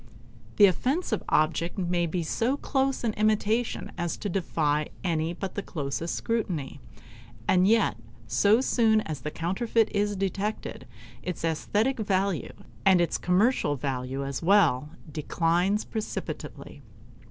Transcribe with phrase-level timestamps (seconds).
[0.55, 5.61] The offensive object may be so close an imitation as to defy any but the
[5.61, 6.79] closest scrutiny;
[7.47, 10.87] and yet so soon as the counterfeit is detected,
[11.21, 12.53] its aesthetic value,
[12.83, 16.81] and its commercial value as well, declines precipitately.